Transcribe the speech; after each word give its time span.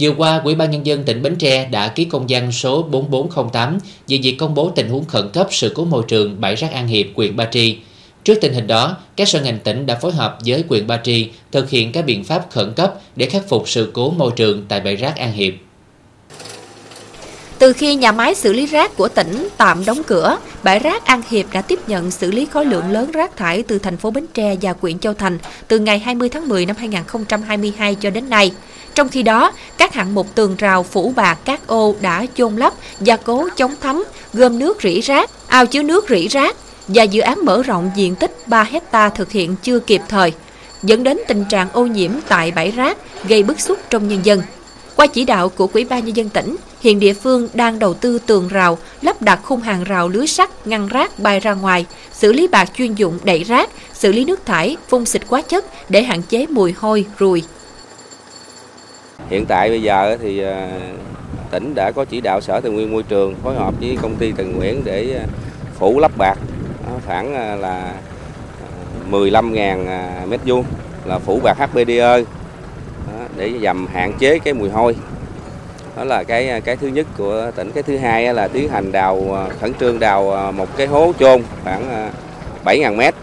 Vừa 0.00 0.10
qua, 0.16 0.40
Ủy 0.44 0.54
ban 0.54 0.70
Nhân 0.70 0.86
dân 0.86 1.04
tỉnh 1.04 1.22
Bến 1.22 1.36
Tre 1.36 1.68
đã 1.70 1.88
ký 1.88 2.04
công 2.04 2.26
văn 2.28 2.52
số 2.52 2.82
4408 2.82 3.78
về 4.08 4.18
việc 4.22 4.36
công 4.38 4.54
bố 4.54 4.72
tình 4.76 4.88
huống 4.88 5.04
khẩn 5.04 5.28
cấp 5.32 5.48
sự 5.50 5.72
cố 5.74 5.84
môi 5.84 6.02
trường 6.08 6.40
bãi 6.40 6.54
rác 6.54 6.72
An 6.72 6.86
Hiệp, 6.86 7.06
huyện 7.16 7.36
Ba 7.36 7.44
Tri. 7.44 7.78
Trước 8.24 8.38
tình 8.40 8.52
hình 8.52 8.66
đó, 8.66 8.96
các 9.16 9.28
sở 9.28 9.40
ngành 9.40 9.58
tỉnh 9.58 9.86
đã 9.86 9.94
phối 9.94 10.12
hợp 10.12 10.38
với 10.46 10.64
huyện 10.68 10.86
Ba 10.86 10.96
Tri 11.04 11.28
thực 11.52 11.70
hiện 11.70 11.92
các 11.92 12.04
biện 12.04 12.24
pháp 12.24 12.46
khẩn 12.50 12.72
cấp 12.76 12.94
để 13.16 13.26
khắc 13.26 13.48
phục 13.48 13.68
sự 13.68 13.90
cố 13.94 14.10
môi 14.10 14.32
trường 14.36 14.64
tại 14.68 14.80
bãi 14.80 14.96
rác 14.96 15.16
An 15.16 15.32
Hiệp. 15.32 15.54
Từ 17.58 17.72
khi 17.72 17.94
nhà 17.94 18.12
máy 18.12 18.34
xử 18.34 18.52
lý 18.52 18.66
rác 18.66 18.96
của 18.96 19.08
tỉnh 19.08 19.48
tạm 19.56 19.84
đóng 19.84 20.02
cửa, 20.06 20.38
bãi 20.62 20.78
rác 20.78 21.04
An 21.04 21.22
Hiệp 21.28 21.46
đã 21.52 21.62
tiếp 21.62 21.78
nhận 21.86 22.10
xử 22.10 22.30
lý 22.30 22.46
khối 22.46 22.66
lượng 22.66 22.90
lớn 22.90 23.10
rác 23.10 23.36
thải 23.36 23.62
từ 23.62 23.78
thành 23.78 23.96
phố 23.96 24.10
Bến 24.10 24.26
Tre 24.34 24.56
và 24.62 24.74
huyện 24.80 24.98
Châu 24.98 25.14
Thành 25.14 25.38
từ 25.68 25.78
ngày 25.78 25.98
20 25.98 26.28
tháng 26.28 26.48
10 26.48 26.66
năm 26.66 26.76
2022 26.76 27.94
cho 27.94 28.10
đến 28.10 28.30
nay. 28.30 28.52
Trong 28.94 29.08
khi 29.08 29.22
đó, 29.22 29.52
các 29.78 29.94
hạng 29.94 30.14
mục 30.14 30.34
tường 30.34 30.56
rào 30.58 30.82
phủ 30.82 31.12
bạc 31.16 31.38
các 31.44 31.66
ô 31.66 31.94
đã 32.00 32.26
chôn 32.34 32.56
lấp, 32.56 32.72
gia 33.00 33.16
cố 33.16 33.48
chống 33.56 33.74
thấm, 33.80 34.04
gom 34.32 34.58
nước 34.58 34.82
rỉ 34.82 35.00
rác, 35.00 35.30
ao 35.46 35.66
chứa 35.66 35.82
nước 35.82 36.04
rỉ 36.08 36.28
rác 36.28 36.56
và 36.88 37.02
dự 37.02 37.20
án 37.20 37.44
mở 37.44 37.62
rộng 37.62 37.90
diện 37.96 38.14
tích 38.14 38.36
3 38.46 38.64
hecta 38.64 39.08
thực 39.08 39.32
hiện 39.32 39.56
chưa 39.62 39.78
kịp 39.78 40.00
thời, 40.08 40.32
dẫn 40.82 41.04
đến 41.04 41.18
tình 41.28 41.44
trạng 41.50 41.68
ô 41.72 41.86
nhiễm 41.86 42.10
tại 42.28 42.50
bãi 42.50 42.70
rác 42.70 42.98
gây 43.28 43.42
bức 43.42 43.60
xúc 43.60 43.78
trong 43.90 44.08
nhân 44.08 44.20
dân. 44.22 44.42
Qua 44.96 45.06
chỉ 45.06 45.24
đạo 45.24 45.48
của 45.48 45.68
Ủy 45.72 45.84
ban 45.84 46.04
nhân 46.04 46.16
dân 46.16 46.28
tỉnh, 46.28 46.56
hiện 46.80 47.00
địa 47.00 47.14
phương 47.14 47.48
đang 47.54 47.78
đầu 47.78 47.94
tư 47.94 48.18
tường 48.26 48.48
rào, 48.48 48.78
lắp 49.02 49.22
đặt 49.22 49.40
khung 49.42 49.60
hàng 49.60 49.84
rào 49.84 50.08
lưới 50.08 50.26
sắt 50.26 50.66
ngăn 50.66 50.88
rác 50.88 51.18
bay 51.18 51.40
ra 51.40 51.54
ngoài, 51.54 51.86
xử 52.12 52.32
lý 52.32 52.48
bạc 52.48 52.70
chuyên 52.76 52.94
dụng 52.94 53.18
đẩy 53.24 53.44
rác, 53.44 53.70
xử 53.94 54.12
lý 54.12 54.24
nước 54.24 54.46
thải, 54.46 54.76
phun 54.88 55.04
xịt 55.04 55.22
hóa 55.28 55.42
chất 55.42 55.90
để 55.90 56.02
hạn 56.02 56.22
chế 56.22 56.46
mùi 56.46 56.74
hôi, 56.76 57.06
ruồi. 57.18 57.42
Hiện 59.28 59.46
tại 59.46 59.68
bây 59.68 59.82
giờ 59.82 60.16
thì 60.22 60.42
à, 60.42 60.68
tỉnh 61.50 61.72
đã 61.74 61.90
có 61.94 62.04
chỉ 62.04 62.20
đạo 62.20 62.40
Sở 62.40 62.60
Tài 62.60 62.72
nguyên 62.72 62.92
Môi 62.92 63.02
trường 63.02 63.34
phối 63.34 63.54
hợp 63.54 63.74
với 63.80 63.98
công 64.02 64.16
ty 64.16 64.32
Tần 64.32 64.56
Nguyễn 64.56 64.84
để 64.84 65.16
à, 65.20 65.26
phủ 65.74 66.00
lắp 66.00 66.12
bạc. 66.18 66.38
Khoảng 67.06 67.34
à, 67.34 67.56
là 67.56 67.92
15.000 69.10 70.28
mét 70.28 70.40
vuông 70.46 70.64
là 71.04 71.18
phủ 71.18 71.40
bạc 71.42 71.58
HPDE 71.58 72.24
để 73.36 73.50
nhằm 73.50 73.86
hạn 73.86 74.12
chế 74.18 74.38
cái 74.38 74.54
mùi 74.54 74.70
hôi. 74.70 74.96
Đó 75.96 76.04
là 76.04 76.24
cái 76.24 76.60
cái 76.64 76.76
thứ 76.76 76.88
nhất 76.88 77.06
của 77.16 77.50
tỉnh. 77.56 77.70
Cái 77.74 77.82
thứ 77.82 77.96
hai 77.96 78.34
là 78.34 78.48
tiến 78.48 78.68
hành 78.68 78.92
đào 78.92 79.46
khẩn 79.60 79.74
trương 79.74 79.98
đào 79.98 80.52
một 80.52 80.76
cái 80.76 80.86
hố 80.86 81.12
chôn 81.18 81.42
khoảng 81.64 82.10
7.000 82.64 82.96
mét 82.96 83.14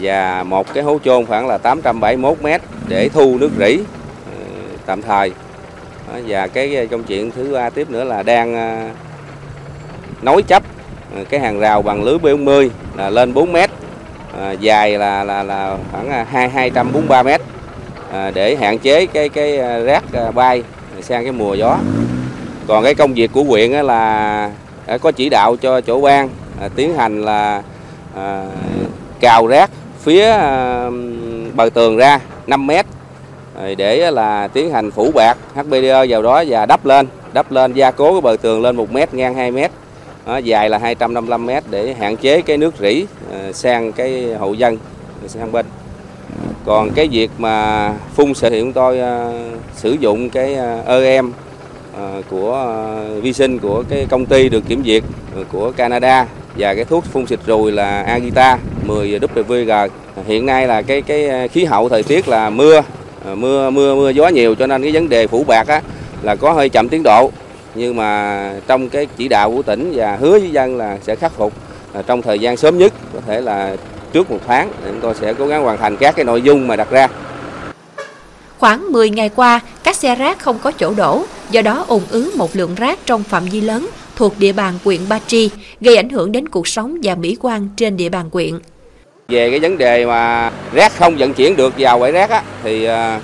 và 0.00 0.42
một 0.42 0.74
cái 0.74 0.84
hố 0.84 0.98
chôn 1.04 1.26
khoảng 1.26 1.46
là 1.46 1.58
871 1.58 2.42
mét 2.42 2.60
để 2.88 3.08
thu 3.08 3.38
nước 3.38 3.50
rỉ 3.58 3.78
tạm 4.86 5.02
thời 5.02 5.32
và 6.26 6.46
cái 6.46 6.76
ờ, 6.76 6.86
công 6.90 7.04
chuyện 7.04 7.30
thứ 7.30 7.52
ba 7.52 7.70
tiếp 7.70 7.90
nữa 7.90 8.04
là 8.04 8.22
đang 8.22 8.54
ờ, 8.54 8.88
nối 10.22 10.42
chấp 10.42 10.62
ờ, 11.16 11.24
cái 11.30 11.40
hàng 11.40 11.58
rào 11.60 11.82
bằng 11.82 12.04
lưới 12.04 12.18
B40 12.18 12.68
là 12.96 13.10
lên 13.10 13.34
4 13.34 13.52
mét 13.52 13.70
à, 14.40 14.52
dài 14.52 14.98
là 14.98 15.24
là 15.24 15.42
là 15.42 15.76
khoảng 15.92 16.24
2 16.26 16.48
243 16.48 17.22
mét 17.22 17.40
để 18.34 18.56
hạn 18.56 18.78
chế 18.78 19.06
cái 19.06 19.28
cái 19.28 19.58
rác 19.84 20.04
bay 20.34 20.62
sang 21.00 21.22
cái 21.22 21.32
mùa 21.32 21.54
gió. 21.54 21.78
Còn 22.66 22.84
cái 22.84 22.94
công 22.94 23.14
việc 23.14 23.30
của 23.32 23.42
huyện 23.44 23.70
là 23.70 24.50
có 25.00 25.12
chỉ 25.12 25.28
đạo 25.28 25.56
cho 25.56 25.80
chỗ 25.80 26.00
ban 26.00 26.28
tiến 26.76 26.94
hành 26.94 27.24
là 27.24 27.62
cào 29.20 29.46
rác 29.46 29.70
phía 30.02 30.32
bờ 31.54 31.70
tường 31.74 31.96
ra 31.96 32.20
5 32.46 32.66
mét 32.66 32.85
để 33.76 34.10
là 34.10 34.48
tiến 34.48 34.70
hành 34.70 34.90
phủ 34.90 35.10
bạc 35.14 35.38
HPDO 35.54 36.06
vào 36.08 36.22
đó 36.22 36.44
và 36.48 36.66
đắp 36.66 36.86
lên. 36.86 37.06
Đắp 37.32 37.52
lên, 37.52 37.72
gia 37.72 37.90
cố 37.90 38.12
cái 38.12 38.20
bờ 38.20 38.36
tường 38.42 38.62
lên 38.62 38.76
1 38.76 38.92
mét 38.92 39.14
ngang 39.14 39.34
2 39.34 39.50
mét. 39.50 39.70
Dài 40.44 40.70
là 40.70 40.78
255 40.78 41.46
mét 41.46 41.64
để 41.70 41.94
hạn 41.94 42.16
chế 42.16 42.42
cái 42.42 42.56
nước 42.56 42.74
rỉ 42.80 43.06
ờ, 43.32 43.52
sang 43.52 43.92
cái 43.92 44.34
hộ 44.34 44.52
dân, 44.52 44.78
sang 45.26 45.52
bên. 45.52 45.66
Còn 46.64 46.90
cái 46.94 47.08
việc 47.08 47.30
mà 47.38 47.92
phun 48.14 48.34
xịt 48.34 48.52
thì 48.52 48.60
chúng 48.60 48.72
tôi 48.72 48.98
ờ, 48.98 49.32
sử 49.74 49.96
dụng 50.00 50.30
cái 50.30 50.54
ờ, 50.86 51.04
EM 51.04 51.32
của 52.30 52.76
vi 53.22 53.32
sinh 53.32 53.58
của 53.58 53.84
cái 53.88 54.06
công 54.10 54.26
ty 54.26 54.48
được 54.48 54.64
kiểm 54.68 54.82
duyệt 54.86 55.02
của 55.52 55.72
Canada. 55.76 56.26
Và 56.58 56.74
cái 56.74 56.84
thuốc 56.84 57.04
phun 57.04 57.26
xịt 57.26 57.38
ruồi 57.46 57.72
là 57.72 58.02
Agita 58.02 58.58
10 58.82 59.18
WG 59.20 59.88
hiện 60.26 60.46
nay 60.46 60.66
là 60.66 60.82
cái 60.82 61.02
cái 61.02 61.48
khí 61.48 61.64
hậu 61.64 61.88
thời 61.88 62.02
tiết 62.02 62.28
là 62.28 62.50
mưa 62.50 62.82
Ờ, 63.26 63.34
mưa 63.34 63.70
mưa 63.70 63.94
mưa 63.94 64.10
gió 64.10 64.28
nhiều 64.28 64.54
cho 64.54 64.66
nên 64.66 64.82
cái 64.82 64.92
vấn 64.92 65.08
đề 65.08 65.26
phủ 65.26 65.44
bạc 65.44 65.68
á 65.68 65.82
là 66.22 66.36
có 66.36 66.52
hơi 66.52 66.68
chậm 66.68 66.88
tiến 66.88 67.02
độ 67.02 67.30
nhưng 67.74 67.96
mà 67.96 68.52
trong 68.66 68.88
cái 68.88 69.06
chỉ 69.16 69.28
đạo 69.28 69.52
của 69.52 69.62
tỉnh 69.62 69.92
và 69.94 70.16
hứa 70.16 70.30
với 70.30 70.50
dân 70.50 70.76
là 70.76 70.98
sẽ 71.02 71.16
khắc 71.16 71.32
phục 71.32 71.52
ờ, 71.92 72.02
trong 72.02 72.22
thời 72.22 72.38
gian 72.38 72.56
sớm 72.56 72.78
nhất 72.78 72.92
có 73.14 73.20
thể 73.26 73.40
là 73.40 73.76
trước 74.12 74.30
một 74.30 74.38
tháng 74.46 74.70
chúng 74.86 75.00
tôi 75.00 75.14
sẽ 75.20 75.34
cố 75.34 75.46
gắng 75.46 75.62
hoàn 75.62 75.78
thành 75.78 75.96
các 75.96 76.16
cái 76.16 76.24
nội 76.24 76.42
dung 76.42 76.68
mà 76.68 76.76
đặt 76.76 76.90
ra. 76.90 77.08
Khoảng 78.58 78.92
10 78.92 79.10
ngày 79.10 79.28
qua, 79.28 79.60
các 79.84 79.96
xe 79.96 80.14
rác 80.14 80.38
không 80.38 80.58
có 80.62 80.72
chỗ 80.72 80.94
đổ, 80.96 81.24
do 81.50 81.62
đó 81.62 81.84
ùn 81.88 82.02
ứ 82.10 82.30
một 82.36 82.56
lượng 82.56 82.74
rác 82.74 82.98
trong 83.06 83.22
phạm 83.22 83.44
vi 83.44 83.60
lớn 83.60 83.88
thuộc 84.16 84.34
địa 84.38 84.52
bàn 84.52 84.74
huyện 84.84 85.00
Ba 85.08 85.18
Tri, 85.26 85.50
gây 85.80 85.96
ảnh 85.96 86.08
hưởng 86.08 86.32
đến 86.32 86.48
cuộc 86.48 86.68
sống 86.68 86.98
và 87.02 87.14
mỹ 87.14 87.36
quan 87.40 87.68
trên 87.76 87.96
địa 87.96 88.08
bàn 88.08 88.28
huyện. 88.32 88.54
Về 89.28 89.50
cái 89.50 89.60
vấn 89.60 89.78
đề 89.78 90.06
mà 90.06 90.50
rác 90.72 90.92
không 90.92 91.16
vận 91.16 91.34
chuyển 91.34 91.56
được 91.56 91.74
vào 91.78 91.98
bãi 91.98 92.12
rác 92.12 92.30
á, 92.30 92.42
thì 92.62 92.88
uh, 92.88 93.22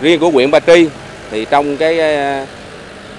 riêng 0.00 0.20
của 0.20 0.30
huyện 0.30 0.50
Ba 0.50 0.60
Tri 0.60 0.88
thì 1.30 1.46
trong 1.50 1.76
cái 1.76 1.98
ờ, 1.98 2.42
uh, 2.42 2.48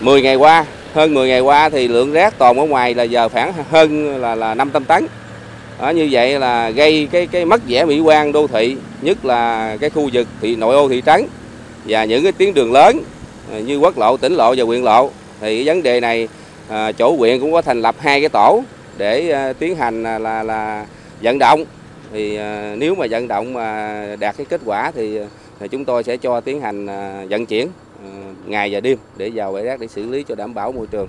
10 0.00 0.22
ngày 0.22 0.36
qua, 0.36 0.64
hơn 0.94 1.14
10 1.14 1.28
ngày 1.28 1.40
qua 1.40 1.68
thì 1.68 1.88
lượng 1.88 2.12
rác 2.12 2.38
tồn 2.38 2.56
ở 2.56 2.66
ngoài 2.66 2.94
là 2.94 3.02
giờ 3.02 3.28
khoảng 3.28 3.52
hơn 3.70 4.20
là 4.20 4.34
là 4.34 4.54
500 4.54 4.84
tấn. 4.84 5.06
Đó, 5.80 5.90
như 5.90 6.08
vậy 6.10 6.38
là 6.38 6.70
gây 6.70 7.08
cái 7.10 7.26
cái 7.26 7.44
mất 7.44 7.60
vẻ 7.68 7.84
mỹ 7.84 8.00
quan 8.00 8.32
đô 8.32 8.46
thị, 8.46 8.76
nhất 9.02 9.24
là 9.24 9.76
cái 9.80 9.90
khu 9.90 10.10
vực 10.12 10.28
thị 10.40 10.56
nội 10.56 10.74
ô 10.74 10.88
thị 10.88 11.02
trấn 11.06 11.26
và 11.84 12.04
những 12.04 12.22
cái 12.22 12.32
tuyến 12.32 12.54
đường 12.54 12.72
lớn 12.72 13.02
ờ, 13.52 13.58
như 13.58 13.78
quốc 13.78 13.98
lộ, 13.98 14.16
tỉnh 14.16 14.34
lộ 14.34 14.54
và 14.56 14.64
huyện 14.64 14.82
lộ. 14.82 15.10
Thì 15.40 15.56
cái 15.56 15.74
vấn 15.74 15.82
đề 15.82 16.00
này 16.00 16.28
à, 16.68 16.92
chỗ 16.92 17.16
huyện 17.16 17.40
cũng 17.40 17.52
có 17.52 17.62
thành 17.62 17.82
lập 17.82 17.94
hai 17.98 18.20
cái 18.20 18.28
tổ 18.28 18.62
để 18.98 19.30
à, 19.30 19.52
tiến 19.52 19.76
hành 19.76 20.02
là, 20.02 20.18
là 20.18 20.42
là 20.42 20.86
vận 21.22 21.38
động 21.38 21.64
thì 22.12 22.36
à, 22.36 22.74
nếu 22.78 22.94
mà 22.94 23.06
vận 23.10 23.28
động 23.28 23.52
mà 23.52 24.16
đạt 24.20 24.36
cái 24.36 24.46
kết 24.50 24.60
quả 24.64 24.92
thì, 24.94 25.16
à, 25.16 25.26
thì 25.60 25.68
chúng 25.68 25.84
tôi 25.84 26.02
sẽ 26.02 26.16
cho 26.16 26.40
tiến 26.40 26.60
hành 26.60 26.86
à, 26.86 27.24
vận 27.30 27.46
chuyển 27.46 27.68
ngày 28.46 28.68
và 28.72 28.80
đêm 28.80 28.98
để 29.16 29.30
vào 29.34 29.52
bãi 29.52 29.64
rác 29.64 29.80
để 29.80 29.86
xử 29.86 30.10
lý 30.10 30.22
cho 30.22 30.34
đảm 30.34 30.54
bảo 30.54 30.72
môi 30.72 30.86
trường. 30.86 31.08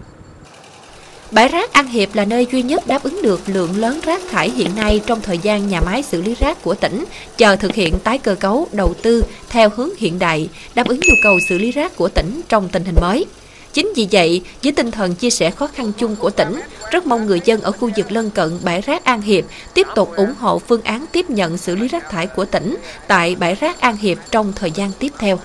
Bãi 1.32 1.48
rác 1.48 1.74
An 1.74 1.88
Hiệp 1.88 2.16
là 2.16 2.26
nơi 2.26 2.48
duy 2.52 2.62
nhất 2.62 2.88
đáp 2.88 3.04
ứng 3.04 3.22
được 3.22 3.42
lượng 3.48 3.78
lớn 3.78 4.00
rác 4.04 4.22
thải 4.32 4.50
hiện 4.50 4.70
nay 4.76 5.02
trong 5.06 5.22
thời 5.22 5.38
gian 5.38 5.68
nhà 5.68 5.82
máy 5.82 6.04
xử 6.04 6.22
lý 6.22 6.36
rác 6.40 6.64
của 6.64 6.76
tỉnh 6.76 7.04
chờ 7.38 7.56
thực 7.56 7.74
hiện 7.74 7.94
tái 8.04 8.18
cơ 8.18 8.36
cấu 8.36 8.68
đầu 8.72 8.94
tư 8.94 9.24
theo 9.50 9.70
hướng 9.76 9.90
hiện 9.98 10.20
đại, 10.20 10.50
đáp 10.76 10.88
ứng 10.88 11.00
nhu 11.00 11.16
cầu 11.24 11.34
xử 11.50 11.58
lý 11.58 11.72
rác 11.72 11.96
của 11.96 12.08
tỉnh 12.08 12.42
trong 12.50 12.70
tình 12.70 12.84
hình 12.84 12.96
mới. 13.02 13.26
Chính 13.74 13.94
vì 13.96 14.08
vậy, 14.12 14.42
với 14.64 14.72
tinh 14.72 14.92
thần 14.92 15.16
chia 15.16 15.30
sẻ 15.30 15.52
khó 15.52 15.68
khăn 15.68 15.92
chung 15.98 16.16
của 16.16 16.30
tỉnh, 16.30 16.62
rất 16.92 17.08
mong 17.08 17.26
người 17.26 17.42
dân 17.46 17.62
ở 17.62 17.72
khu 17.72 17.90
vực 17.96 18.12
lân 18.12 18.30
cận 18.30 18.60
bãi 18.64 18.82
rác 18.82 19.04
An 19.04 19.22
Hiệp 19.22 19.46
tiếp 19.74 19.88
tục 19.96 20.16
ủng 20.16 20.34
hộ 20.40 20.60
phương 20.60 20.82
án 20.82 21.06
tiếp 21.12 21.30
nhận 21.30 21.58
xử 21.58 21.76
lý 21.76 21.88
rác 21.88 22.10
thải 22.10 22.28
của 22.28 22.46
tỉnh 22.46 22.78
tại 23.08 23.36
bãi 23.36 23.56
rác 23.56 23.82
An 23.82 23.98
Hiệp 23.98 24.18
trong 24.32 24.54
thời 24.56 24.72
gian 24.72 24.92
tiếp 25.00 25.12
theo. 25.20 25.40